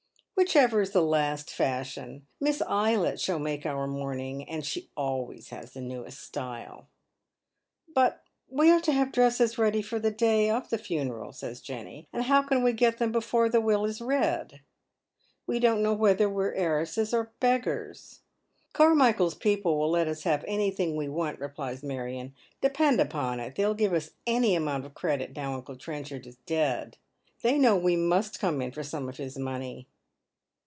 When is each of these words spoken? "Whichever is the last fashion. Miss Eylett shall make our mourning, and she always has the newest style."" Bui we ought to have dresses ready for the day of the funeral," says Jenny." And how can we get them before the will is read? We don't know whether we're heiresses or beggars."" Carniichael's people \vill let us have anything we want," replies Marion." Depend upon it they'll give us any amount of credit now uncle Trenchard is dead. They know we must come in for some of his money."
"Whichever 0.41 0.81
is 0.81 0.89
the 0.89 1.03
last 1.03 1.51
fashion. 1.51 2.25
Miss 2.39 2.63
Eylett 2.67 3.19
shall 3.23 3.37
make 3.37 3.63
our 3.63 3.85
mourning, 3.85 4.49
and 4.49 4.65
she 4.65 4.89
always 4.97 5.49
has 5.49 5.73
the 5.73 5.81
newest 5.81 6.19
style."" 6.19 6.87
Bui 7.95 8.09
we 8.49 8.71
ought 8.71 8.83
to 8.85 8.91
have 8.91 9.11
dresses 9.11 9.59
ready 9.59 9.83
for 9.83 9.99
the 9.99 10.09
day 10.09 10.49
of 10.49 10.71
the 10.71 10.79
funeral," 10.79 11.31
says 11.31 11.61
Jenny." 11.61 12.07
And 12.11 12.23
how 12.23 12.41
can 12.41 12.63
we 12.63 12.73
get 12.73 12.97
them 12.97 13.11
before 13.11 13.49
the 13.49 13.61
will 13.61 13.85
is 13.85 14.01
read? 14.01 14.61
We 15.45 15.59
don't 15.59 15.83
know 15.83 15.93
whether 15.93 16.27
we're 16.27 16.55
heiresses 16.55 17.13
or 17.13 17.33
beggars."" 17.39 18.21
Carniichael's 18.73 19.35
people 19.35 19.75
\vill 19.77 19.91
let 19.91 20.07
us 20.07 20.23
have 20.23 20.43
anything 20.47 20.95
we 20.95 21.07
want," 21.07 21.39
replies 21.39 21.83
Marion." 21.83 22.33
Depend 22.61 22.99
upon 22.99 23.39
it 23.39 23.53
they'll 23.53 23.75
give 23.75 23.93
us 23.93 24.09
any 24.25 24.55
amount 24.55 24.87
of 24.87 24.95
credit 24.95 25.35
now 25.35 25.53
uncle 25.53 25.75
Trenchard 25.75 26.25
is 26.25 26.37
dead. 26.47 26.97
They 27.43 27.59
know 27.59 27.77
we 27.77 27.95
must 27.95 28.39
come 28.39 28.59
in 28.63 28.71
for 28.71 28.81
some 28.81 29.07
of 29.07 29.17
his 29.17 29.37
money." 29.37 29.85